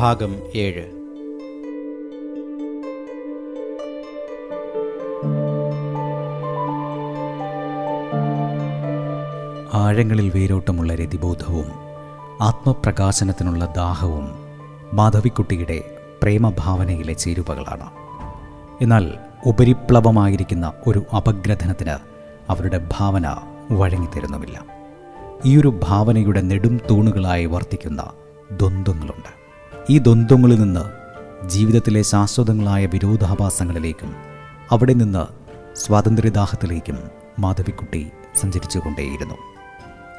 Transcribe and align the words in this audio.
ഭാഗം 0.00 0.36
ഏഴ്. 0.54 0.84
ആഴങ്ങളിൽ 9.74 10.30
വേരോട്ടമുള്ള 10.34 10.94
രതിബോധവും 10.94 11.64
ആത്മപ്രകാശനത്തിനുള്ള 12.40 13.72
ദാഹവും 13.76 14.30
മാധവിക്കുട്ടിയുടെ 14.92 15.96
പ്രേമഭാവനയിലെ 16.22 17.12
ചേരുവകളാണ്. 17.12 17.90
എന്നാൽ 18.82 19.14
ഉപരിപ്ലവമായിരിക്കുന്ന 19.46 20.72
ഒരു 20.86 21.02
അപഗ്രഥനത്തിന് 21.16 21.96
അവരുടെ 22.48 22.88
ഭാവന 22.92 23.36
വഴങ്ങിത്തരുന്നുമില്ല. 23.70 24.64
ഈയൊരു 25.46 25.80
ഭാവനയുടെ 25.82 26.40
നെടും 26.40 26.80
തൂണുകളായി 26.90 27.46
വർത്തിക്കുന്ന 27.46 28.10
ദ്വന്ദ്ങ്ങളുണ്ട് 28.52 29.39
ഈ 29.90 29.98
ദ്വന്ദ്ങ്ങളിൽ 29.98 30.60
നിന്ന് 30.60 30.82
ജീവിതത്തിലെ 31.48 32.02
ശാശ്വതങ്ങളായ 32.02 32.86
വിരോധാഭാസങ്ങളിലേക്കും 32.86 34.14
അവിടെ 34.70 34.92
നിന്ന് 34.92 35.22
സ്വാതന്ത്ര്യദാഹത്തിലേക്കും 35.76 36.98
മാധവിക്കുട്ടി 37.38 38.06
സഞ്ചരിച്ചുകൊണ്ടേയിരുന്നു. 38.40 39.34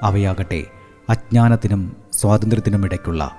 അവയാകട്ടെ 0.03 0.63
അജ്ഞാനത്തിനും 1.09 1.95
സ്വാതന്ത്ര്യത്തിനും 2.13 2.85
ഇടയ്ക്കുള്ള 2.85 3.31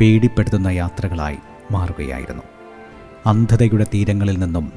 പേടിപ്പെടുത്തുന്ന 0.00 0.68
യാത്രകളായി 0.68 1.36
മാറുകയായിരുന്നു. 1.70 2.42
അന്ധതയുടെ 3.26 3.84
തീരങ്ങളിൽ 3.94 4.38
നിന്നും 4.38 4.72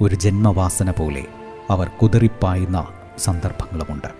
ഒരു 0.00 0.14
ജന്മവാസന 0.14 0.90
പോലെ 0.90 1.26
അവർ 1.70 1.88
കുതിറിപ്പായുന്ന 1.88 2.86
സന്ദർഭങ്ങളുമുണ്ട്. 3.18 4.10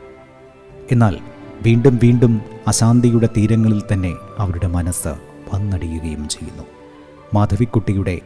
എന്നാൽ 0.93 1.19
വീണ്ടും 1.63 1.99
വീണ്ടും 2.03 2.41
അശാന്തിയുടെ 2.69 3.29
തീരങ്ങളിൽ 3.37 3.83
തന്നെ 3.93 4.15
അവരുടെ 4.39 4.67
മനസ്സ് 4.67 5.30
വന്നടിയുകയും 5.49 6.29
ചെയ്യുന്നു. 6.29 6.63
മാധവിക്കുട്ടിയുടെ 7.35 8.21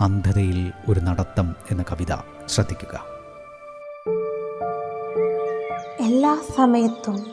അന്ധതയിൽ 0.00 0.72
ഒരു 0.88 1.00
നടത്തം 1.00 1.56
എന്ന 1.70 1.82
കവിത 1.82 2.14
ശ്രദ്ധിക്കുക. 2.46 3.04
എല്ലാ 6.00 6.38
സമയത്തും 6.56 7.26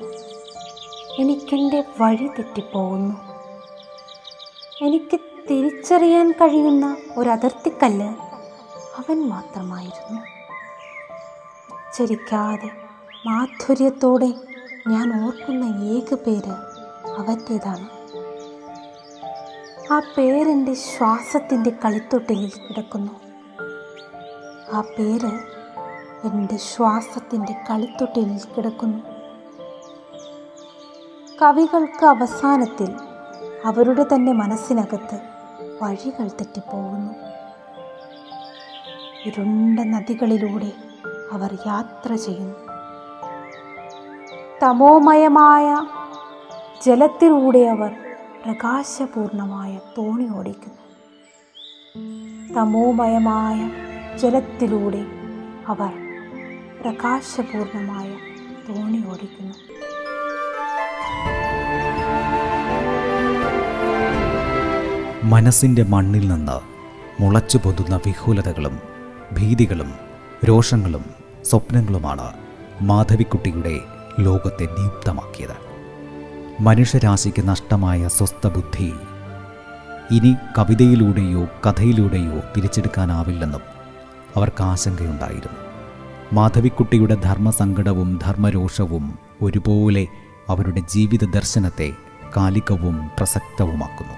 എനിക്കെന്റെ 1.19 1.83
വഴി 1.99 2.27
തെറ്റിപ്പോകുന്നു. 2.27 3.16
എനിക്ക് 4.81 5.19
തിരിച്ചറിയാൻ 5.50 6.31
കഴിയുന്ന 6.31 6.97
ഒരു 7.17 7.29
അതിർത്തിക്കല്ല് 7.29 8.07
അവൻ 9.00 9.29
മാത്രമായിരുന്നു. 9.29 10.22
ഉച്ചരിക്കാതെ 11.73 12.72
മാധുര്യത്തോടെ 13.25 14.33
ഞാൻ 14.88 15.25
ഓർക്കുന്ന 15.25 15.63
ഏക 15.83 16.13
പേര് 16.13 16.52
അവന്റേതാണ് 17.17 17.94
ആ 19.91 20.00
പേരെന്റെ 20.00 20.73
ശ്വാസത്തിന്റെ 20.73 21.69
കളിത്തൊട്ടിലിൽ 21.69 22.50
കിടക്കുന്നു. 22.50 23.12
ആ 24.73 24.81
പേര് 24.81 25.31
എന്റെ 26.28 26.57
ശ്വാസത്തിന്റെ 26.57 27.56
കളിത്തൊട്ടിലിൽ 27.72 28.40
കിടക്കുന്നു. 28.57 29.03
കവികൾക്ക് 31.41 32.06
അവസാനത്തിൽ 32.06 32.96
അവരുടെ 33.66 34.03
തന്നെ 34.03 34.31
മനസ്സിനകത്ത് 34.31 35.22
വഴികൾ 35.81 36.28
തെറ്റിപ്പോകുന്നു. 36.28 37.13
ഇരുണ്ട 39.25 39.79
നദികളിലൂടെ 39.79 40.72
അവർ 41.31 41.57
യാത്ര 41.67 42.16
ചെയ്യുന്നു. 42.16 42.56
തമോമയമായ 44.63 45.85
ജലത്തിലൂടെ 46.81 47.59
അവർ 47.59 48.04
പ്രകാശപൂർണമായ 48.45 49.79
തോണി 49.97 50.38
ഓടിക്കുന്നു. 50.38 50.81
തമോമയമായ 52.53 53.69
ജലത്തിലൂടെ 54.17 55.06
അവർ 55.67 55.94
പ്രകാശപൂർണമായ 56.81 58.09
തോണി 58.69 59.03
ഓടിക്കുന്നു. 59.07 59.53
മനസ്സിന്റെ 65.23 65.84
മണ്ണിൽ 65.84 66.28
നിന്ന് 66.28 66.59
മുളച്ചു 67.22 67.57
പൊതുന്ന 67.57 67.95
വിഹുലതകളും 67.95 68.79
ഭീതികളും 69.34 69.94
രോഷങ്ങളും 70.45 71.05
സ്വപ്നങ്ങളുമാണ് 71.45 72.34
മാധവിക്കുട്ടിയുടെ 72.81 73.79
ലോകത്തെ 74.19 74.66
ദീപ്തമാക്കിയത് 74.66 75.65
മനുഷ്യരാശിക്ക് 76.59 77.47
നഷ്ടമായ 77.47 78.07
സ്വസ്ഥബുദ്ധി. 78.07 78.93
ഇനി 80.11 80.35
കവിതയിലൂടെയോ 80.57 81.47
കഥയിലൂടെയോ 81.67 82.41
തിരിച്ചെടുക്കാനാവില്ലെന്നും 82.57 83.61
അവർക്ക് 84.35 84.63
ആശങ്കയുണ്ടായിരുന്നു. 84.63 85.57
മാധവിക്കുട്ടിയുടെ 86.33 87.16
ധർമ്മസങ്കടവും 87.16 88.19
ധർമ്മരോഷവും 88.23 89.19
ഒരുപോലെ 89.41 90.07
അവരുടെ 90.49 90.79
ജീവിത 90.79 91.25
ദർശനത്തെ 91.25 91.91
കാലികവും 92.38 93.09
പ്രസക്തവുമാക്കുന്നു. 93.17 94.13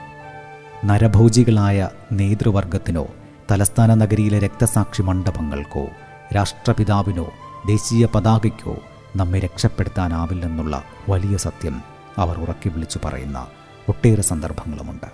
നരഭോജികളായ 0.85 1.89
നേതൃവർഗത്തിനോ 2.11 3.07
തലസ്ഥാന 3.51 3.93
നഗരിയിലെ 3.93 4.39
രക്തസാക്ഷി 4.39 5.01
മണ്ഡപങ്ങൾക്കോ 5.01 5.87
രാഷ്ട്രപിതാവിനോ 6.35 7.29
ദേശീയ 7.67 8.07
പതാകയ്ക്കോ 8.15 8.75
നമ്മെ 9.15 9.39
രക്ഷപ്പെടുത്താനാവില്ലെന്നുള്ള 9.39 10.83
വലിയ 11.09 11.37
സത്യം 11.37 11.96
അവർ 12.17 12.39
ഉറക്കി 12.39 12.69
വിളിച്ചു 12.69 12.99
പറയുന്ന 13.05 13.47
ഒട്ടേറെ 13.89 14.21
സന്ദർഭങ്ങളുമുണ്ട്. 14.21 15.05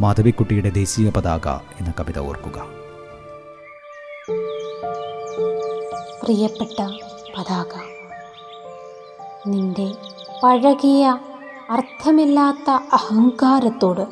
മാധവിക്കുട്ടിയുടെ 0.00 0.68
ദേശീയ 0.68 1.10
പതാക 1.10 1.48
എന്ന 1.48 1.94
കവിത 2.00 2.18
ഓർക്കുക. 2.18 2.62
പ്രിയപ്പെട്ട 6.22 6.88
പതാക 7.38 7.72
നിന്റെ 9.46 9.94
പഴകിയ 10.42 11.18
അർത്ഥമില്ലാത്ത 11.70 12.70
അഹങ്കാരത്തോട് 12.70 14.04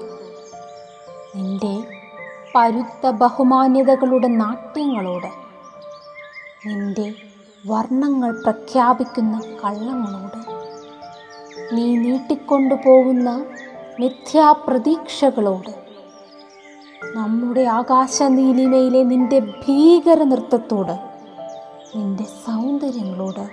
നിന്റെ 1.36 1.84
പരുത്ത 2.56 3.10
ബഹുമാന്യതകളുടെ 3.10 4.28
നാട്യങ്ങളോട് 4.28 5.30
നിന്റെ 6.66 7.14
വർണങ്ങൾ 7.66 8.42
പ്രഖ്യാപിക്കുന്ന 8.42 9.40
കള്ളങ്ങളോട് 9.64 10.53
നീ 11.72 11.96
നീട്ടിക്കൊണ്ടുപോകുന്ന 11.96 13.44
മിഥ്യാപ്രതീക്ഷകളോട്. 14.00 15.84
നമ്മുടെ 17.16 17.60
ആകാശനീലിമയിലെ 17.60 19.02
നിന്റെ 19.02 19.40
ഭീകര 19.40 20.22
നൃത്തത്തോട് 20.22 20.92
നിന്റെ 21.96 22.22
സൗന്ദര്യങ്ങളോട് 22.22 23.48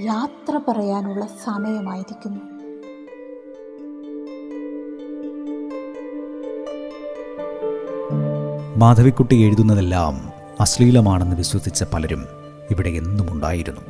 യാത്ര 0.00 0.60
പറയാനുള്ള 0.68 1.28
സമയമായിരിക്കുന്നു. 1.44 2.40
മാധവിക്കുട്ടി 8.76 9.36
എഴുതുന്നതെല്ലാം 9.36 10.32
അശ്ലീലമാണെന്ന് 10.60 11.36
വിശ്വസിച്ച 11.36 11.84
പലരും 11.94 12.24
ഇവിടെ 12.70 12.88
എന്നുമുണ്ടായിരുന്നു. 12.88 13.80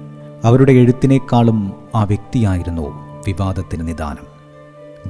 അവരുടെ 0.45 0.73
എഴുത്തിനേക്കാളും 0.73 1.89
ആ 1.95 2.05
വ്യക്തിയായിരുന്നു 2.05 3.06
വിവാദത്തിന് 3.27 3.89
നിദാനം. 3.89 4.37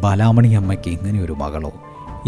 ബാലാമണി 0.00 0.48
അമ്മയ്ക്ക് 0.48 0.88
ഇങ്ങനെയൊരു 0.88 1.32
മകളോ 1.32 1.72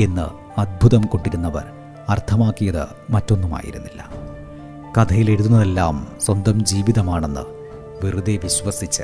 എന്ന് 0.02 0.61
അത്ഭുതം 0.61 1.00
കൊണ്ടിരുന്നവർ 1.00 1.64
അർത്ഥമാക്കിയത് 2.08 2.87
മറ്റൊന്നുമായിരുന്നില്ല. 3.11 4.11
കഥയിൽ 4.99 5.31
എഴുതുന്നതെല്ലാം 5.31 6.06
സ്വന്തം 6.20 6.64
ജീവിതമാണെന്ന് 6.64 7.40
വെറുതെ 8.06 8.37
വിശ്വസിച്ച് 8.37 9.02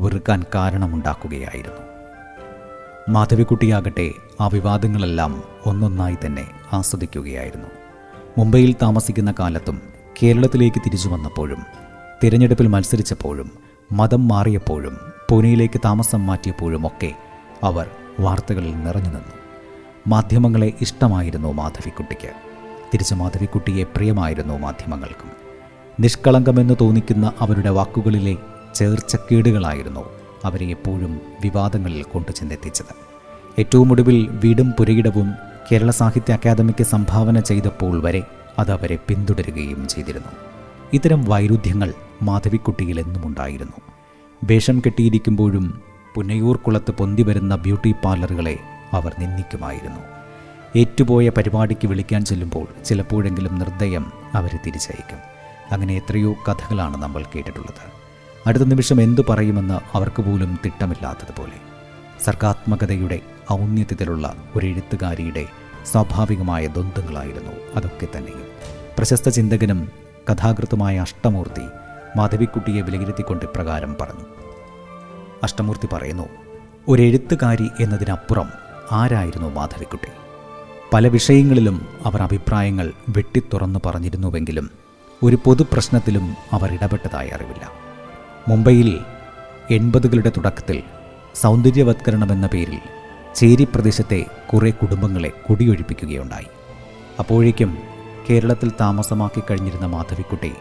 വെറുക്കാൻ 0.00 0.44
കാരണമുണ്ടാക്കുകയായിരുന്നു. 0.54 1.82
മാധവിക്കുട്ടിയാകട്ടെ 3.08 4.12
ആ 4.40 4.48
വിവാദങ്ങളെല്ലാം 4.48 5.42
ഒന്നൊന്നായി 5.66 6.16
തന്നെ 6.26 6.48
ആസ്വദിക്കുകയായിരുന്നു. 6.72 7.68
മുംബൈയിൽ 8.38 8.74
താമസിക്കുന്ന 8.82 9.34
കാലത്തും 9.38 9.82
കേരളത്തിലേക്ക് 10.22 10.78
തിരിച്ചു 10.78 11.08
വന്നപ്പോഴും 11.08 11.62
തിരഞ്ഞെടുപ്പിൽ 12.24 12.66
മത്സരിച്ചപ്പോഴും 12.66 13.50
മതം 13.92 14.28
മാറിയപ്പോഴും 14.28 15.11
പൂനെയിലേക്ക് 15.32 15.80
താമസം 15.84 16.26
മാറ്റിയപ്പോഴുമൊക്കെ 16.26 17.14
അവർ 17.64 17.86
വാർത്തകളിൽ 18.20 18.84
നിറഞ്ഞു 18.84 19.08
നിന്നു. 19.08 19.34
മാധ്യമങ്ങളെ 20.06 20.72
ഇഷ്ടമായിരുന്നു 20.80 21.52
മാധവിക്കുട്ടിക്ക്. 21.52 22.32
തിരിച്ച് 22.94 23.14
മാധവിക്കുട്ടിയെ 23.14 23.84
പ്രിയമായിരുന്നു 23.84 24.58
മാധ്യമങ്ങൾക്കും. 24.58 25.30
നിഷ്കളങ്കമെന്ന് 26.00 26.74
തോന്നിക്കുന്ന 26.80 27.32
അവരുടെ 27.38 27.70
വാക്കുകളിലെ 27.70 28.36
ചേർച്ചക്കേടുകളായിരുന്നു 28.74 30.04
അവരെ 30.44 30.66
എപ്പോഴും 30.66 31.20
വിവാദങ്ങളിൽ 31.40 32.02
കൊണ്ടു 32.02 32.32
ചെന്നെത്തിച്ചത്. 32.32 32.94
ഏറ്റവും 33.58 33.92
ഒടുവിൽ 33.92 34.28
വീടും 34.28 34.70
പുരയിടവും 34.70 35.32
കേരള 35.72 35.90
സാഹിത്യ 35.90 36.32
അക്കാദമിക്ക് 36.32 36.84
സംഭാവന 36.84 37.40
ചെയ്തപ്പോൾ 37.40 38.02
വരെ 38.02 38.22
അത് 38.58 38.72
അവരെ 38.72 38.98
പിന്തുടരുകയും 39.08 39.88
ചെയ്തിരുന്നു. 39.88 40.28
ഇത്തരം 40.92 41.24
വൈരുദ്ധ്യങ്ങൾ 41.24 41.94
മാധവിക്കുട്ടിയിൽ 42.22 43.00
എന്നുമുണ്ടായിരുന്നു. 43.00 43.91
വേഷം 44.44 44.82
കെട്ടിയിരിക്കുമ്പോഴും 44.86 45.80
പുന്നയൂർക്കുളത്ത് 46.14 46.90
പൊന്തി 46.90 47.22
വരുന്ന 47.22 47.56
ബ്യൂട്ടി 47.56 47.94
പാർലറുകളെ 48.04 48.58
അവർ 48.92 49.14
നിന്ദിക്കുമായിരുന്നു. 49.18 50.00
ഏറ്റുപോയ 50.76 51.28
പരിപാടിക്ക് 51.28 51.86
വിളിക്കാൻ 51.86 52.24
ചെല്ലുമ്പോൾ 52.24 52.84
ചിലപ്പോഴെങ്കിലും 52.84 53.58
നിർദ്ദയം 53.58 54.12
അവരെ 54.34 54.58
തിരിച്ചയക്കും. 54.66 55.18
അങ്ങനെ 55.72 55.94
എത്രയോ 55.94 56.32
കഥകളാണ് 56.32 57.02
നമ്മൾ 57.02 57.24
കേട്ടിട്ടുള്ളത്. 57.36 57.92
അടുത്ത 58.46 58.64
നിമിഷം 58.64 59.02
എന്തു 59.02 59.20
പറയുമെന്ന് 59.28 59.96
അവർക്ക് 59.96 60.22
പോലും 60.22 60.58
തിട്ടമില്ലാത്തതുപോലെ. 60.64 61.58
സർഗാത്മകതയുടെ 62.24 63.20
ഔന്നത്യത്തിലുള്ള 63.52 64.34
ഒരു 64.56 64.66
എഴുത്തുകാരിയുടെ 64.66 65.46
സ്വാഭാവികമായ 65.92 66.66
ദ്വന്ദ്ങ്ങളായിരുന്നു 66.66 67.52
അതൊക്കെ 67.76 68.06
തന്നെയും. 68.16 68.46
പ്രശസ്ത 68.96 69.28
ചിന്തകനും 69.28 69.88
കഥാകൃത്തുമായ 70.32 70.98
അഷ്ടമൂർത്തി 70.98 71.66
മാധവിക്കുട്ടിയെ 72.16 72.82
വിലയിരുത്തിക്കൊണ്ട് 72.82 73.44
ഇപ്രകാരം 73.44 73.96
പറഞ്ഞു. 74.00 74.31
അഷ്ടമൂർത്തി 75.42 75.88
പറയുന്നു 75.92 76.28
ഒരെഴുത്തുകാരി 76.88 77.68
എന്നതിനപ്പുറം 77.80 78.48
ആരായിരുന്നു 78.92 79.48
മാധവിക്കുട്ടി? 79.48 80.08
പല 80.92 81.08
വിഷയങ്ങളിലും 81.08 81.88
അവർ 82.04 82.22
അഭിപ്രായങ്ങൾ 82.22 82.92
വെട്ടിത്തുറന്നു 83.08 83.80
പറഞ്ഞിരുന്നുവെങ്കിലും 83.86 84.70
ഒരു 85.22 85.38
പൊതുപ്രശ്നത്തിലും 85.44 86.34
അവർ 86.52 86.74
ഇടപെട്ടതായി 86.74 87.28
അറിവില്ല. 87.28 87.70
മുംബൈയിൽ 88.48 89.00
എൺപതുകളുടെ 89.70 90.28
തുടക്കത്തിൽ 90.28 90.82
സൗന്ദര്യവത്കരണമെന്ന 91.34 92.46
പേരിൽ 92.46 92.78
ചേരി 93.34 93.64
പ്രദേശത്തെ 93.64 94.26
കുറേ 94.52 94.70
കുടുംബങ്ങളെ 94.70 95.28
കുടിയൊഴിപ്പിക്കുകയുണ്ടായി. 95.28 96.46
അപ്പോഴേക്കും 97.18 97.78
കേരളത്തിൽ 98.30 98.72
താമസമാക്കി 98.80 99.40
കഴിഞ്ഞിരുന്ന 99.40 99.86
മാധവിക്കുട്ടി 99.86 100.52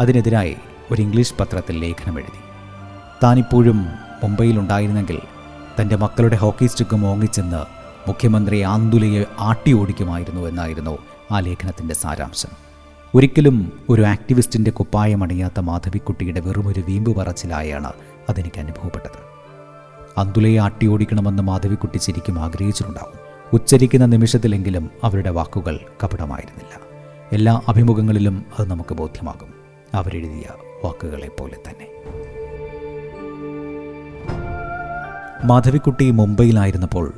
അതിനെതിരായി 0.00 0.56
ഒരു 0.90 1.02
ഇംഗ്ലീഷ് 1.02 1.34
പത്രത്തിൽ 1.40 1.78
ലേഖനം 1.78 2.18
എഴുതി 2.18 2.40
താനിപ്പോഴും 3.22 4.09
മുംബൈയിലുണ്ടായിരുന്നെങ്കിൽ 4.22 5.18
തന്റെ 5.80 5.96
മക്കളുടെ 5.96 6.36
ഹോക്കി 6.36 6.66
സ്റ്റിക്ക് 6.66 6.96
മോങ്ങിച്ചെന്ന് 6.96 7.56
മുഖ്യമന്ത്രി 8.08 8.60
ആന്തുലയെ 8.60 9.24
ആട്ടി 9.38 9.72
ഓടിക്കുമായിരുന്നു 9.72 10.46
എന്നായിരുന്നു 10.46 10.98
ആ 11.32 11.40
ലേഖനത്തിന്റെ 11.40 11.94
സാരാംശം. 11.94 12.48
ഒരിക്കലും 13.14 13.72
ഒരു 13.88 14.02
ആക്ടിവിസ്റ്റിന്റെ 14.02 14.70
കുപ്പായമണിയാത്ത 14.70 15.60
മാധവിക്കുട്ടിയുടെ 15.60 16.40
വെറുമൊരു 16.40 16.80
വീമ്പ് 16.80 17.16
പറച്ചിലായാണ് 17.16 17.92
അതെനിക്ക് 18.28 18.60
അനുഭവപ്പെട്ടത്. 18.60 19.30
അന്തുലയെ 20.20 20.58
ആട്ടിയോടിക്കണമെന്ന് 20.58 21.42
മാധവിക്കുട്ടി 21.42 21.98
ശരിക്കും 21.98 22.38
ആഗ്രഹിച്ചിട്ടുണ്ടാവും. 22.38 23.18
ഉച്ചരിക്കുന്ന 23.52 24.06
നിമിഷത്തിലെങ്കിലും 24.06 24.90
അവരുടെ 25.04 25.30
വാക്കുകൾ 25.30 25.80
കപടമായിരുന്നില്ല. 26.04 26.80
എല്ലാ 27.32 27.60
അഭിമുഖങ്ങളിലും 27.68 28.44
അത് 28.58 28.70
നമുക്ക് 28.70 28.94
ബോധ്യമാകും. 28.94 29.54
അവരെഴുതിയ 29.94 30.44
വാക്കുകളെ 30.84 31.28
പോലെ 31.28 31.56
തന്നെ. 31.68 31.86
മാധവിക്കുട്ടി 35.44 36.10
മുംബൈയിലായിരുന്നപ്പോൾ 36.10 37.12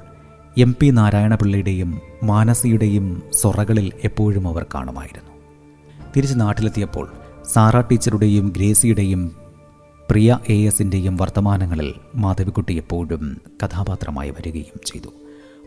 എം 0.58 0.76
പി 0.80 0.86
നാരായണപിള്ളയുടെയും 0.86 2.00
മാനസിയുടെയും 2.22 3.22
സൊറകളിൽ 3.32 3.92
എപ്പോഴും 4.04 4.48
അവർ 4.48 4.66
കാണുമായിരുന്നു. 4.74 5.30
തിരിച്ച് 6.16 6.40
നാട്ടിലെത്തിയപ്പോൾ 6.40 7.12
സാറ 7.52 7.80
ടീച്ചറുടെയും 7.80 8.52
ഗ്രേസിയുടെയും 8.56 9.32
പ്രിയ 10.10 10.38
എ 10.48 10.66
എസിന്റെയും 10.66 11.16
വർത്തമാനങ്ങളിൽ 11.16 11.94
മാധവിക്കുട്ടി 12.14 12.74
എപ്പോഴും 12.74 13.40
കഥാപാത്രമായി 13.64 14.30
വരികയും 14.30 14.80
ചെയ്തു. 14.86 15.08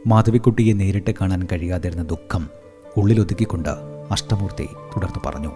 മാധവിക്കുട്ടിയെ 0.07 0.73
നേരിട്ട് 0.73 1.11
കാണാൻ 1.21 1.47
കഴിയാതിരുന്ന 1.51 2.03
ദുഃഖം 2.03 2.49
ഉള്ളിലൊതുക്കിക്കൊണ്ട് 2.97 3.69
അഷ്ടമൂർത്തി 4.11 4.65
തുടർന്ന് 4.65 5.21
പറഞ്ഞു 5.25 5.51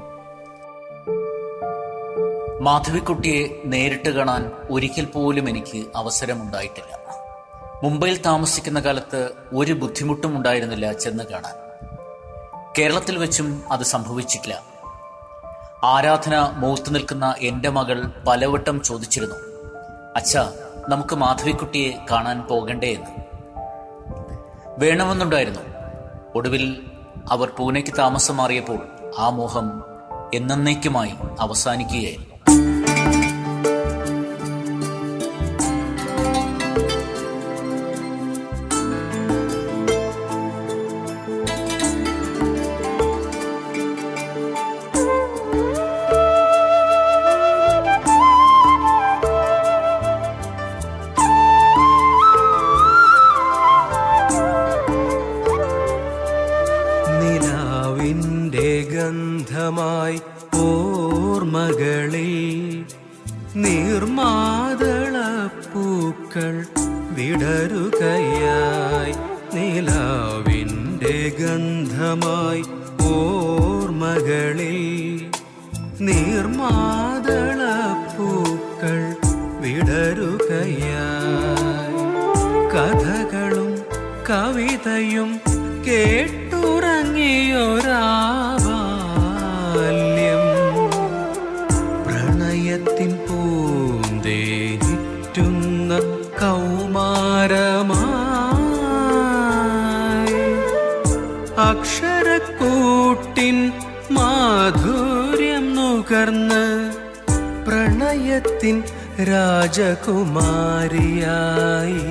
മാധവിക്കുട്ടിയെ 2.60 3.62
നേരിട്ട് 3.66 4.10
കാണാൻ 4.10 4.52
ഒരിക്കൽ 4.70 5.06
പോലും 5.06 5.50
എനിക്ക് 5.50 5.86
അവസരമുണ്ടായിട്ടില്ല. 5.96 7.00
മുംബൈയിൽ 7.84 8.22
താമസിക്കുന്ന 8.22 8.80
കാലത്ത് 8.80 9.30
ഒരു 9.54 9.74
ബുദ്ധിമുട്ടും 9.74 10.38
ഉണ്ടായിരുന്നില്ല 10.38 10.94
ചെന്ന് 10.94 11.24
കാണാൻ. 11.24 11.56
കേരളത്തിൽ 12.78 13.18
വെച്ചും 13.18 13.64
അത് 13.72 13.82
സംഭവിച്ചിട്ടില്ല. 13.82 14.64
ആരാധന 15.84 16.52
മൂത്തു 16.54 16.90
നിൽക്കുന്ന 16.90 17.36
എന്റെ 17.40 17.70
മകൾ 17.70 18.12
പലവട്ടം 18.28 18.82
ചോദിച്ചിരുന്നു 18.82 19.36
അച്ഛ 20.16 20.38
നമുക്ക് 20.90 21.16
മാധവിക്കുട്ടിയെ 21.16 22.06
കാണാൻ 22.12 22.42
പോകണ്ടേ 22.42 22.94
എന്ന്? 22.94 23.24
വേണമെന്നുണ്ടായിരുന്നു. 24.78 25.60
ഒടുവിൽ 26.36 26.92
അവർ 27.32 27.50
പൂനെക്ക് 27.50 27.94
താമസം 27.98 28.38
മാറിയപ്പോൾ 28.38 28.88
ആ 29.18 29.30
മോഹം 29.30 29.84
എന്നേക്കുമായി 30.34 31.14
അവസാനിക്കുകയായിരുന്നു. 31.40 32.39
ഓർമ്മകളിൽ 61.40 62.32
നീർമാതളപ്പൂക്കൾ 63.56 64.56
വിടരുകയായി 67.16 69.14
നിലാവിന്റെ 69.54 71.16
ഗന്ധമായി 71.40 72.64
ഓർമകളെ 73.12 74.76
നീർമാതള 76.08 77.62
പൂക്കൾ 78.12 79.00
വിടരുകയായി 79.64 80.86
കഥകളും 82.76 83.72
കവിതയും 84.30 85.32
കേട്ടുറങ്ങിയൊരാബാല്യം 85.88 86.50
പ്രണയത്തിൻ 108.40 108.84
രാജകുമാരിയായി. 109.20 112.04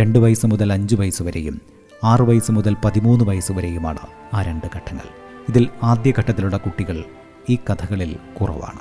രണ്ട് 0.00 0.18
വയസ്സ് 0.18 0.46
മുതൽ 0.46 0.72
അഞ്ച് 0.72 0.94
വയസ്സ് 0.94 1.22
വരെയും 1.22 1.60
ആറ് 2.04 2.20
വയസ്സ് 2.20 2.52
മുതൽ 2.52 2.76
പതിമൂന്ന് 2.84 3.24
വയസ്സ് 3.24 3.52
വരെയുമാണ് 3.52 4.04
ആ 4.34 4.42
രണ്ട് 4.42 4.66
ഘട്ടങ്ങൾ. 4.76 5.06
ഇതിൽ 5.48 5.68
ആദ്യ 5.82 6.12
ഘട്ടത്തിലുള്ള 6.18 6.56
കുട്ടികൾ 6.56 7.04
ഈ 7.48 7.56
കഥകളിൽ 7.56 8.16
കുറവാണ്. 8.40 8.78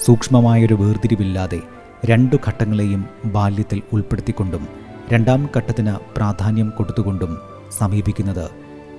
സൂക്ഷ്മമായൊരു 0.00 0.74
വേർതിരിവില്ലാതെ 0.74 1.60
രണ്ടു 2.04 2.36
ഘട്ടങ്ങളെയും 2.48 3.04
ബാല്യത്തിൽ 3.24 3.82
ഉൾപ്പെടുത്തിക്കൊണ്ടും 3.92 4.68
രണ്ടാം 5.12 5.48
ഘട്ടത്തിന് 5.56 5.96
പ്രാധാന്യം 6.16 6.70
കൊടുത്തുകൊണ്ടും 6.70 7.38
സമീപിക്കുന്നത് 7.78 8.50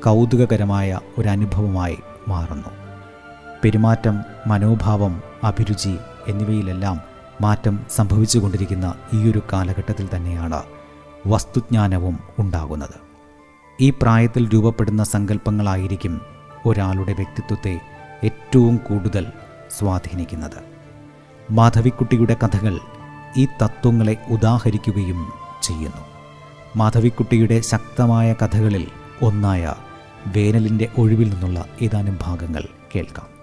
കൗതുകകരമായ 0.06 1.00
ഒരു 1.18 1.30
അനുഭവമായി 1.30 1.98
മാറുന്നു. 2.28 2.68
പെരുമാറ്റം 3.64 4.24
മനോഭാവം 4.48 5.22
അഭിരുചി 5.44 5.98
എന്നിവയിലെല്ലാം 6.28 7.02
മാറ്റം 7.42 7.80
സംഭവിച്ചുകൊണ്ടിരിക്കുന്ന 7.96 8.94
ഈയൊരു 9.14 9.42
കാലഘട്ടത്തിൽ 9.54 10.10
തന്നെയാണ് 10.16 10.64
വസ്തുജ്ഞാനവും 11.28 12.20
ഉണ്ടാകുന്നത്. 12.40 13.06
ഈ 13.82 13.90
പ്രായത്തിൽ 13.90 14.54
രൂപപ്പെടുന്ന 14.54 15.04
സങ്കല്പങ്ങളായിരിക്കും 15.04 16.22
ഒരാളുടെ 16.66 17.14
വ്യക്തിത്വത്തെ 17.14 17.82
ഏറ്റവും 18.24 18.77
കൂടുതൽ 18.77 19.27
സ്വാധീനിക്കുന്നത്. 19.79 20.75
മാധവിക്കുട്ടിയുടെ 21.51 22.38
കഥകൾ 22.43 22.79
ഈ 23.38 23.48
തത്വങ്ങളെ 23.63 24.17
ഉദാഹരിക്കുകയും 24.29 25.27
ചെയ്യുന്നു. 25.63 26.05
മാധവിക്കുട്ടിയുടെ 26.75 27.60
ശക്തമായ 27.60 28.34
കഥകളിൽ 28.34 28.88
ഒന്നായ 29.22 29.74
വേനലിന്റെ 30.27 30.89
ഒഴിവിൽ 30.98 31.29
നിന്നുള്ള 31.29 31.65
ഏതാനും 31.81 32.19
ഭാഗങ്ങൾ 32.22 32.63
കേൾക്കാം. 32.95 33.35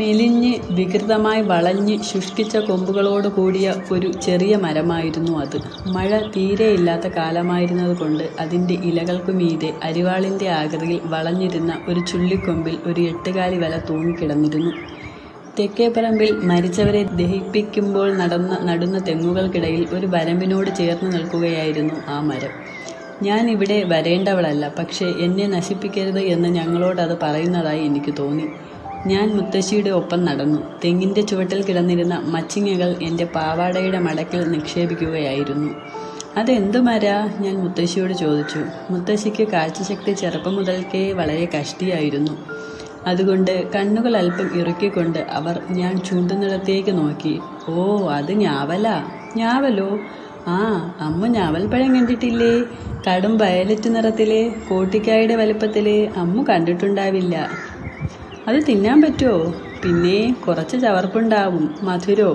മെലിഞ്ഞ് 0.00 0.50
വികൃതമായി 0.70 1.42
വളഞ്ഞ് 1.42 1.96
ശുഷ്കിച്ച 2.02 2.56
കൊമ്പുകളോട് 2.56 3.28
കൂടിയ 3.28 3.74
ഒരു 3.92 4.12
ചെറിയ 4.26 4.56
മരമായിരുന്നു 4.56 5.32
അത്. 5.38 5.56
മഴ 5.86 6.10
തീരെയില്ലാത്ത 6.36 7.06
കാലമായിരുന്നതുകൊണ്ട് 7.08 8.24
അതിന്റെ 8.40 8.74
ഇലകൾക്കു 8.74 9.32
മീതെ 9.32 9.70
അരിവാളിന്റെ 9.82 10.48
ആകൃതിയിൽ 10.50 11.00
വളഞ്ഞിരുന്ന 11.06 11.72
ഒരു 11.88 12.00
ചുള്ളിക്കൊമ്പിൽ 12.00 12.76
ഒരു 12.86 13.00
എട്ടുകാലി 13.00 13.58
വല 13.58 13.76
തൂങ്ങിക്കിടന്നിരുന്നു. 13.90 14.72
തെക്കേപ്പറമ്പിൽ 15.58 16.32
മരിച്ചവരെ 16.50 17.02
ദഹിപ്പിക്കുമ്പോൾ 17.20 18.16
നടന്ന 18.16 18.58
നടുന്ന 18.62 18.98
തെങ്ങുകൾക്കിടയിൽ 18.98 19.84
ഒരു 19.92 20.06
വരമ്പിനോട് 20.06 20.70
ചേർന്ന് 20.76 21.08
നിൽക്കുകയായിരുന്നു 21.12 21.94
ആ 22.08 22.18
മരം. 22.20 22.52
ഞാൻ 23.22 23.50
ഇവിടെ 23.50 23.84
വരേണ്ടവളല്ല 23.84 24.72
പക്ഷേ 24.78 25.06
എന്നെ 25.18 25.46
നശിപ്പിക്കരുത് 25.46 26.22
എന്ന് 26.34 26.48
ഞങ്ങളോട് 26.48 27.00
അത് 27.00 27.18
പറയുന്നതായി 27.22 27.82
എനിക്ക് 27.84 28.14
തോന്നി. 28.18 28.46
ഞാൻ 29.06 29.36
മുത്തശ്ശിയുടെ 29.36 29.90
ഒപ്പം 29.90 30.24
നടന്നു. 30.24 30.60
തെങ്ങിന്റെ 30.84 31.20
ചുവട്ടിൽ 31.20 31.62
കിടന്നിരുന്ന 31.62 32.22
മച്ചിങ്ങകൾ 32.24 32.96
എന്റെ 33.02 33.24
പാവാടയുടെ 33.24 33.98
മടക്കിൽ 33.98 34.50
നിക്ഷേപിക്കുകയായിരുന്നു. 34.50 35.74
അതെന്തു 36.36 36.78
മരാ? 36.78 37.28
ഞാൻ 37.40 37.56
മുത്തശ്ശിയോട് 37.56 38.12
ചോദിച്ചു. 38.12 38.58
മുത്തശ്ശിക്ക് 38.90 39.48
കാഴ്ചശക്തി 39.48 40.12
ചെറുപ്പം 40.12 40.56
മുതൽക്കേ 40.56 41.12
വളരെ 41.12 41.48
കഷ്ടിയായിരുന്നു. 41.60 42.32
അതുകൊണ്ട് 43.06 43.72
കണ്ണുകൾ 43.72 44.16
അല്പം 44.16 44.60
ഇറുക്കിക്കൊണ്ട് 44.60 45.18
അവർ 45.18 45.60
ഞാൻ 45.70 46.00
ചൂണ്ടുന്നിടത്തേക്ക് 46.00 46.98
നോക്കി. 46.98 47.40
ഓ 47.68 48.08
അത് 48.08 48.32
ഞാവല. 48.32 49.04
ഞാവലോ? 49.36 49.98
ആ 50.46 50.90
അമ്മ 51.00 51.26
ഞാവൽപ്പഴം 51.26 51.94
കണ്ടിട്ടില്ലേ? 51.94 52.62
കടും 53.10 53.38
വയലറ്റ് 53.38 53.96
നിറത്തിലെ 53.96 54.54
കോട്ടിക്കായുടെ 54.70 55.34
വലുപ്പത്തിലെ 55.34 56.10
അമ്മ 56.16 56.42
കണ്ടിട്ടുണ്ടാവില്ല. 56.42 57.50
അത് 58.50 58.58
തിന്നാൻ 58.68 59.02
പറ്റുമോ 59.02 59.54
പിന്നെ 59.84 60.36
കുറച്ച് 60.48 60.76
ചവർപ്പുണ്ടാവും. 60.82 61.74
മധുരോ 61.82 62.30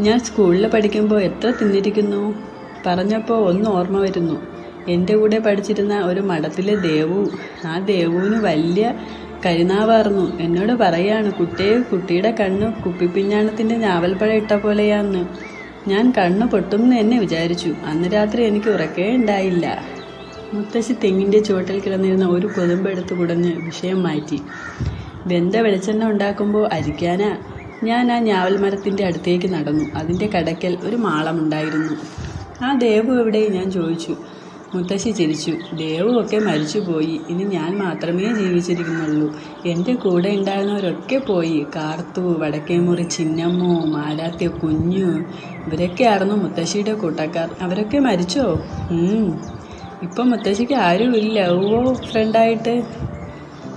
ഞാൻ 0.00 0.18
സ്കൂളിൽ 0.18 0.66
പഠിക്കുമ്പോൾ 0.68 1.20
എത്ര 1.22 1.52
തിന്നിരിക്കുന്നു? 1.60 2.22
പറഞ്ഞപ്പോൾ 2.86 3.38
ഒന്ന് 3.48 3.70
ഓർമ്മ 3.70 3.98
വരുന്നു. 4.00 4.36
എന്റെ 4.88 5.16
കൂടെ 5.16 5.38
പഠിച്ചിരുന്ന 5.38 5.94
ഒരു 6.00 6.20
മഠത്തിലെ 6.20 6.74
ദേവു 6.74 7.20
ആ 7.66 7.78
ദേവുവിന് 7.78 8.36
വലിയ 8.36 8.94
കരുനാവാർന്നു. 9.46 10.38
എന്നോട് 10.40 10.72
പറയാണ് 10.72 11.32
കുട്ടിയെ 11.32 11.78
കുട്ടിയുടെ 11.78 12.30
കണ്ണ് 12.40 12.82
കുപ്പിപ്പിഞ്ഞാണത്തിന്റെ 12.82 13.76
ഞാവൽപ്പഴ 13.76 14.30
ഇട്ട 14.32 14.52
പോലെയാന്ന്. 14.54 15.22
ഞാൻ 15.88 16.12
കണ്ണ് 16.18 16.46
പൊട്ടുമെന്ന് 16.46 16.96
എന്നെ 16.96 17.18
വിചാരിച്ചു. 17.18 17.72
അന്ന് 17.86 18.08
രാത്രി 18.14 18.42
എനിക്ക് 18.42 18.70
ഉറക്കേ 18.70 19.08
ഉണ്ടായില്ല. 19.16 19.66
മുത്തശ്ശി 20.54 20.94
തെങ്ങിന്റെ 21.04 21.38
ചുവട്ടിൽ 21.38 21.80
കിടന്നിരുന്ന 21.80 22.26
ഒരു 22.26 22.46
കൊതുമ്പെടുത്ത് 22.46 23.14
കുടഞ്ഞ് 23.14 23.52
വിഷയം 23.64 24.02
മാറ്റി. 24.02 24.38
വെന്ത 25.26 25.56
വെളിച്ചെണ്ണ 25.56 26.10
ഉണ്ടാക്കുമ്പോൾ 26.10 26.68
അരിക്കാനാ. 26.72 27.30
ഞാൻ 27.82 28.12
ആ 28.12 28.18
ഞാവൽ 28.18 28.56
മരത്തിന്റെ 28.56 29.04
അടുത്തേക്ക് 29.04 29.48
നടന്നു. 29.54 29.84
അതിന്റെ 29.94 30.26
കടക്കൽ 30.26 30.78
ഒരു 30.82 30.96
മാളമുണ്ടായിരുന്നു 30.96 31.94
ആ 32.64 32.78
ദേവു 32.78 33.12
എവിടെ? 33.20 33.48
ഞാൻ 33.48 33.70
ചോദിച്ചു. 33.70 34.16
മുത്തശ്ശി 34.74 35.10
ചിരിച്ചു. 35.10 35.52
ദേവുമൊക്കെ 35.74 36.38
മരിച്ചുപോയി. 36.38 37.20
ഇനി 37.28 37.44
ഞാൻ 37.44 37.78
മാത്രമേ 37.78 38.34
ജീവിച്ചിരിക്കുന്നുള്ളൂ. 38.34 39.28
എന്റെ 39.66 39.94
കൂടെ 39.94 40.28
ഉണ്ടായിരുന്നവരൊക്കെ 40.28 41.18
പോയി. 41.18 41.66
കാർത്തു 41.76 42.20
വടക്കേമുറി 42.20 43.02
ചിന്നമ്മോ 43.02 43.84
മാരാത്യ 43.84 44.48
കുഞ്ഞു. 44.48 45.08
ഇവരൊക്കെയായിരുന്നു 45.66 46.34
മുത്തശ്ശിയുടെ 46.34 46.94
കൂട്ടക്കാർ. 46.94 47.50
അവരൊക്കെ 47.60 47.98
മരിച്ചോ. 47.98 48.46
ഇപ്പം 50.02 50.30
മുത്തശ്ശിക്ക് 50.30 50.74
ആരുമില്ല. 50.74 51.48
ഓ 51.48 51.92
ഫ്രണ്ടായിട്ട് 51.92 52.74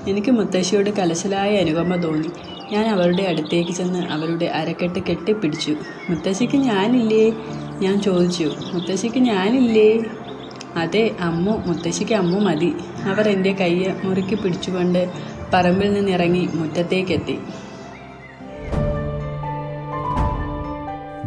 എനിക്ക് 0.10 0.32
മുത്തശ്ശിയോട് 0.32 0.90
കലശലായ 0.90 1.58
അനുപമ 1.58 1.96
തോന്നി. 1.96 2.30
ഞാൻ 2.72 2.86
അവരുടെ 2.88 3.24
അടുത്തേക്ക് 3.24 3.72
ചെന്ന് 3.72 4.00
അവരുടെ 4.00 4.46
അരക്കെട്ട് 4.46 5.00
കെട്ടിപ്പിടിച്ചു. 5.00 5.76
മുത്തശ്ശിക്ക് 6.10 6.58
ഞാനില്ലേ? 6.58 7.32
ഞാൻ 7.82 8.02
ചോദിച്ചു. 8.02 8.48
മുത്തശ്ശിക്ക് 8.74 9.20
ഞാനില്ലേ? 9.20 9.90
അതെ 10.76 11.16
അമ്മു 11.20 11.52
മുത്തശ്ശിക്ക് 11.68 12.14
അമ്മു 12.14 12.40
മതി. 12.40 12.74
അവർ 13.04 13.30
എന്റെ 13.30 13.52
കയ്യെ 13.52 13.96
മുറുക്കി 14.04 14.36
പിടിച്ചുകൊണ്ട് 14.36 15.02
പറമ്പിൽ 15.54 15.94
നിന്നിറങ്ങി 15.94 16.50
മുറ്റത്തേക്കെത്തി. 16.54 17.38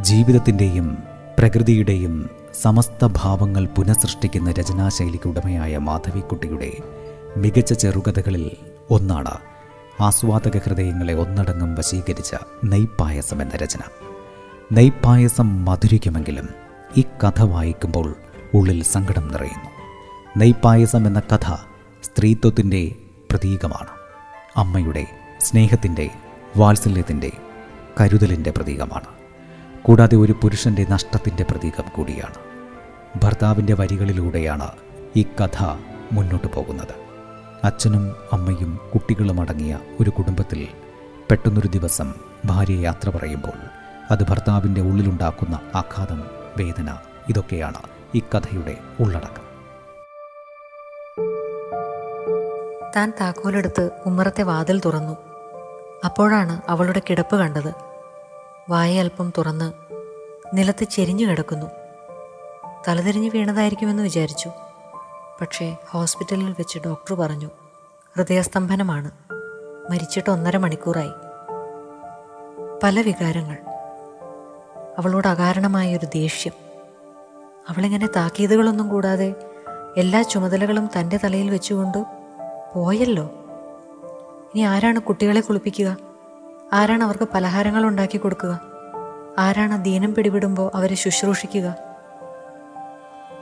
ജീവിതത്തിന്റെയും 0.00 0.98
പ്രകൃതിയുടെയും 1.38 2.14
സമസ്ത 2.62 3.08
ഭാവങ്ങൾ 3.16 3.66
പുനഃസൃഷ്ടിക്കുന്ന 3.66 4.50
രചനാശൈലിക്ക് 4.50 5.28
ഉടമയായ 5.28 5.78
മാധവിക്കുട്ടിയുടെ 5.78 6.72
മികച്ച 7.36 7.72
ചെറുകഥകളിൽ 7.72 8.46
ഒന്നാണ്. 8.92 9.30
ആസ്വാദക 10.00 10.56
ഹൃദയങ്ങളെ 10.56 11.14
ഒന്നടങ്കം 11.14 11.74
വശീകരിച്ച 11.74 12.36
നെയ്പായസം 12.64 13.42
എന്ന 13.42 13.56
രചന. 13.56 13.80
നെയ്പായസം 14.72 15.64
മധുരിക്കുമെങ്കിലും 15.64 16.48
ഈ 16.96 17.00
കഥ 17.00 17.42
വായിക്കുമ്പോൾ 17.42 18.14
ഉള്ളിൽ 18.54 18.82
സങ്കടം 18.82 19.28
നിറയുന്നു. 19.28 19.70
നെയ്പായസം 20.36 21.06
എന്ന 21.06 21.20
കഥ 21.20 21.54
സ്ത്രീത്വത്തിന്റെ 22.02 22.94
പ്രതീകമാണ്. 23.30 23.88
അമ്മയുടെ 24.56 25.06
സ്നേഹത്തിന്റെ 25.40 26.10
വാത്സല്യത്തിന്റെ 26.56 27.32
കരുതലിന്റെ 28.00 28.50
പ്രതീകമാണ്. 28.50 29.06
കൂടാതെ 29.82 30.16
ഒരു 30.16 30.32
പുരുഷന്റെ 30.32 30.86
നഷ്ടത്തിന്റെ 30.90 31.42
പ്രതീകം 31.50 31.84
കൂടിയാണ്. 31.96 32.34
ഭർത്താവിന്റെ 33.24 33.74
വരികളിലൂടെയാണ് 33.74 34.68
ഈ 35.16 35.22
കഥ 35.22 35.64
മുന്നോട്ട് 36.12 36.46
പോകുന്നത്. 36.46 37.11
അച്ഛനും 37.64 38.16
അമ്മയും 38.32 38.80
കുട്ടികളും 38.94 39.40
അടങ്ങിയ 39.40 39.78
ഒരു 40.00 40.10
കുടുംബത്തിൽ 40.10 40.68
പെട്ടെന്നൊരു 41.30 41.68
ദിവസം 41.68 42.14
ഭാര്യ 42.44 42.74
യാത്ര 42.74 43.10
പറയുമ്പോൾ 43.10 43.58
അത് 44.10 44.22
ഭർത്താവിന്റെ 44.28 44.80
ഉള്ളിലുണ്ടാക്കുന്ന 44.80 45.60
ആഘാതം 45.74 46.24
വേദന 46.56 46.96
ഇതൊക്കെയാണ് 47.28 47.82
ഈ 48.14 48.20
കഥയുടെ 48.20 48.76
ഉള്ളടക്കം. 49.00 49.42
താൻ 52.96 53.12
താക്കോലെടുത്ത് 53.20 53.90
ഉമ്മറത്തെ 54.06 54.42
വാതിൽ 54.42 54.80
തുറന്നു. 54.80 55.16
അപ്പോഴാണ് 56.04 56.60
അവളുടെ 56.68 57.02
കിടപ്പ് 57.10 57.36
കണ്ടത്. 57.36 57.74
വായ 58.70 59.00
അല്പം 59.00 59.32
തുറന്ന് 59.38 59.72
നിലത്ത് 60.54 60.84
ചെരിഞ്ഞു 60.84 61.26
കിടക്കുന്നു. 61.26 61.66
തലതിരിഞ്ഞ് 62.88 63.30
വീണതായിരിക്കുമെന്ന് 63.34 64.02
വിചാരിച്ചു. 64.02 64.50
പക്ഷേ 65.40 65.76
ഹോസ്പിറ്റലിൽ 65.88 66.50
വെച്ച് 66.50 66.78
ഡോക്ടർ 66.78 67.14
പറഞ്ഞു 67.14 67.50
ഹൃദയസ്തംഭനമാണ്. 68.16 69.10
മരിച്ചിട്ട് 69.90 70.30
ഒന്നര 70.30 70.56
മണിക്കൂറായി. 70.56 71.12
പല 72.82 73.00
വികാരങ്ങൾ. 73.00 73.56
അവളോട് 74.98 75.28
അകാരണമായൊരു 75.28 76.06
ദേഷ്യം. 76.06 76.52
അവളിങ്ങനെ 77.68 78.06
താക്കീതുകളൊന്നും 78.06 78.88
കൂടാതെ 78.88 79.34
എല്ലാ 79.96 80.22
ചുമതലകളും 80.22 80.90
തന്റെ 80.98 81.20
തലയിൽ 81.24 81.50
വെച്ചുകൊണ്ട് 81.50 82.04
പോയല്ലോ. 82.74 83.24
ഇനി 84.54 84.60
ആരാണ് 84.60 85.00
കുട്ടികളെ 85.00 85.40
കുളിപ്പിക്കുക? 85.40 85.96
ആരാണ് 86.72 87.04
അവർക്ക് 87.04 87.28
പലഹാരങ്ങൾ 87.34 87.84
ഉണ്ടാക്കി 87.84 88.18
കൊടുക്കുക? 88.18 88.60
ആരാണ് 89.38 89.84
ദീനം 89.84 90.14
പിടിപെടുമ്പോൾ 90.14 90.70
അവരെ 90.74 90.94
ശുശ്രൂഷിക്കുക? 90.94 91.76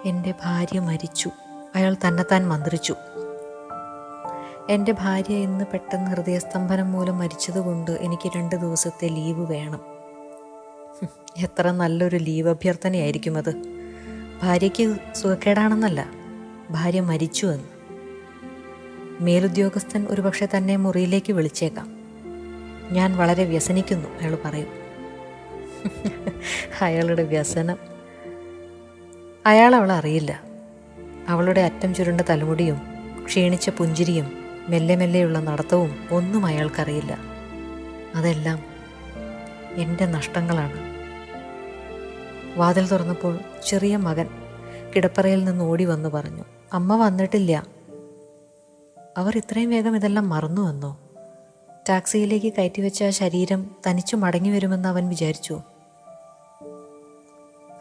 എന്റെ 0.04 0.35
ഭാര്യ 0.44 0.80
മരിച്ചു. 0.80 1.30
അയാൾ 1.74 1.96
തന്നെത്താൻ 2.06 2.48
മന്ത്രിച്ചു. 2.48 2.94
എന്റെ 4.68 4.92
ഭാര്യ 4.92 5.34
ഇന്ന് 5.34 5.64
പെട്ടെന്ന് 5.64 6.10
ഹൃദയസ്തംഭനം 6.10 6.92
മൂലം 6.92 7.18
മരിച്ചതുകൊണ്ട് 7.18 7.90
എനിക്ക് 7.90 8.30
രണ്ട് 8.36 8.56
ദിവസത്തെ 8.56 9.08
ലീവ് 9.08 9.50
വേണം. 9.52 9.80
എത്ര 11.38 11.70
നല്ലൊരു 11.70 12.16
ലീവ് 12.16 12.48
അഭ്യർത്ഥനയായിരിക്കും 12.48 13.38
അത്. 13.38 13.54
ഭാര്യയ്ക്ക് 14.42 14.96
സുഖക്കേടാണെന്നല്ല 15.14 16.06
ഭാര്യ 16.70 17.00
മരിച്ചു 17.00 17.46
എന്ന്. 17.46 17.68
മേലുദ്യോഗസ്ഥൻ 19.20 20.06
ഒരുപക്ഷെ 20.10 20.48
തന്നെ 20.56 20.76
മുറിയിലേക്ക് 20.76 21.32
വിളിച്ചേക്കാം. 21.32 22.00
ഞാൻ 22.90 23.16
വളരെ 23.16 23.44
വ്യസനിക്കുന്നു 23.44 24.08
അയാൾ 24.08 24.38
പറയും. 24.44 24.68
അയാളുടെ 26.80 27.22
വ്യസനം. 27.22 27.76
അയാൾ 29.46 29.92
അറിയില്ല. 29.92 30.50
അവളുടെ 31.30 31.60
അറ്റം 31.60 31.94
ചുരുണ്ട 31.94 32.20
തലമുടിയും 32.20 32.78
ക്ഷീണിച്ച 33.25 33.70
പുഞ്ചിരിയും 33.70 34.32
മെല്ലെ 34.68 34.96
മെല്ലെയുള്ള 34.96 35.38
നടത്തവും 35.38 35.90
ഒന്നും 36.10 36.46
അയാൾക്കറിയില്ല. 36.46 37.18
അതെല്ലാം 38.14 38.58
എന്റെ 39.75 40.06
നഷ്ടങ്ങളാണ്. 40.06 40.80
വാതിൽ 42.58 42.88
തുറന്നപ്പോൾ 42.88 43.38
ചെറിയ 43.66 43.96
മകൻ 43.96 44.28
കിടപ്പറയിൽ 44.96 45.44
നിന്ന് 45.44 45.64
ഓടി 45.64 45.84
വന്നു 45.84 46.08
പറഞ്ഞു 46.08 46.44
അമ്മ 46.72 46.96
വന്നിട്ടില്ല. 46.96 47.66
അവർ 49.16 49.37
ഇത്രയും 49.37 49.70
വേഗം 49.70 49.96
ഇതെല്ലാം 49.96 50.28
മറന്നു 50.28 50.62
വന്നോ? 50.62 50.99
ടാക്സിയിലേക്ക് 51.90 52.52
കയറ്റിവെച്ച 52.52 53.02
വെച്ച 53.02 53.18
ശരീരം 53.18 53.70
തനിച്ചു 53.87 54.16
മടങ്ങി 54.16 54.50
വരുമെന്ന് 54.50 54.88
അവൻ 54.88 55.08
വിചാരിച്ചു. 55.08 55.60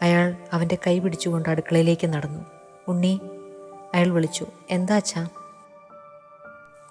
അയാൾ 0.02 0.36
അവന്റെ 0.52 0.78
കൈ 0.86 0.98
പിടിച്ചുകൊണ്ട് 0.98 1.48
അടുക്കളയിലേക്ക് 1.48 2.06
നടന്നു. 2.06 2.42
ഉണ്ണി 2.88 3.20
അയാൾ 3.94 4.08
വിളിച്ചു 4.08 4.46
എന്താ 4.70 4.96
അച്ഛാ? 4.96 5.28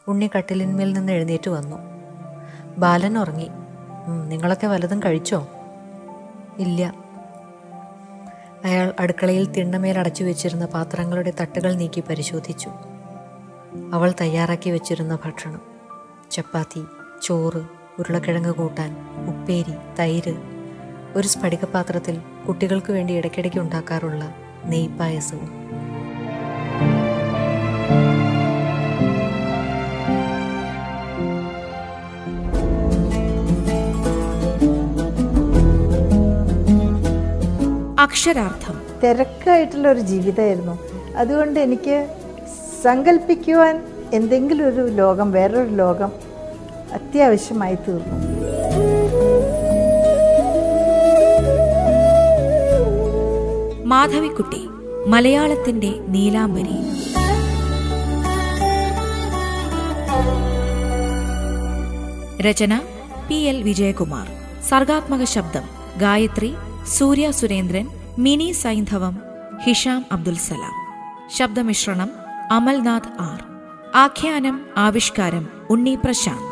ഉണ്ണി 0.08 0.30
കട്ടിലിന്മേൽ 0.38 0.94
നിന്ന് 0.94 1.14
എഴുന്നേറ്റ് 1.14 1.50
വന്നു. 1.50 1.78
ബാലൻ 2.78 3.18
ഉറങ്ങി 3.18 3.50
"ഉം, 4.08 4.30
നിങ്ങളൊക്കെ 4.30 4.68
വലതും 4.68 5.00
കഴിച്ചോ? 5.00 5.48
ഇല്ല. 6.60 6.94
അയാൾ 8.64 8.94
അടുക്കളയിൽ 9.00 9.52
തിണ്ണമേൽ 9.52 10.00
അടച്ചു 10.00 10.24
വെച്ചിരുന്ന 10.24 10.66
പാത്രങ്ങളുടെ 10.66 11.34
തട്ടുകൾ 11.42 11.74
നീക്കി 11.74 12.02
പരിശോധിച്ചു. 12.02 12.70
അവൾ 13.94 14.14
തയ്യാറാക്കി 14.22 14.70
വെച്ചിരുന്ന 14.70 15.20
ഭക്ഷണം 15.26 15.62
ചപ്പാത്തി 16.32 16.84
ചോറ് 17.24 17.64
ഉരുളക്കിഴങ്ങ് 18.00 18.54
കൂട്ടാൻ 18.54 18.98
ഉപ്പേരി 19.28 19.74
തൈര് 20.00 20.36
ഒരു 21.16 21.28
സ്ഫടികപാത്രത്തിൽ 21.28 22.22
കുട്ടികൾക്ക് 22.48 22.92
വേണ്ടി 22.92 23.14
ഇടയ്ക്കിടയ്ക്ക് 23.14 23.58
ഉണ്ടാക്കാറുള്ള 23.58 24.36
നെയ്പായസവും. 24.66 25.59
അക്ഷരാർത്ഥം. 38.00 38.82
തിരക്കായിട്ടുള്ള 39.04 39.88
ഒരു 39.92 40.00
ജീവിതമായിരുന്നു. 40.00 40.80
അതുകൊണ്ട് 41.16 41.60
എനിക്ക് 41.60 42.08
സങ്കല്പിക്കുവാൻ 42.84 43.84
എന്തെങ്കിലും 44.14 44.68
ഒരു 44.68 44.88
ലോകം 44.88 45.32
വേറൊരു 45.32 45.70
ലോകം 45.70 46.12
അത്യാവശ്യമായി 46.94 47.76
തീർന്നു. 47.76 48.40
മാധവിക്കുട്ടി 53.84 54.62
മലയാളത്തിന്റെ 55.08 55.94
നീലാംബരി. 56.08 56.80
രചന 62.42 62.82
പി 63.28 63.36
എൽ 63.36 63.64
വിജയകുമാർ. 63.64 64.28
സർഗാത്മക 64.70 65.24
ശബ്ദം 65.24 65.62
ഗായത്രി 65.98 66.56
സൂര്യ 66.90 67.32
സുരേന്ദ്രൻ 67.32 67.88
മിനി 68.18 68.52
സൈന്ധവം 68.52 69.20
ഹിഷാം 69.64 70.06
അബ്ദുൽ 70.12 70.38
സലാം. 70.38 70.76
ശബ്ദമിശ്രണം 71.30 72.10
അമൽനാഥ് 72.52 73.22
ആർ. 73.22 73.44
ആഖ്യാനം 73.96 74.66
ആവിഷ്കാരം 74.78 75.48
ഉണ്ണി 75.70 75.96
പ്രശാന്ത്. 75.96 76.49